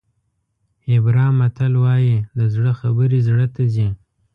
هیبرا 0.89 1.27
متل 1.39 1.73
وایي 1.83 2.15
د 2.37 2.39
زړه 2.53 2.71
خبرې 2.81 3.19
زړه 3.27 3.45
ته 3.55 3.63
ځي. 3.73 3.89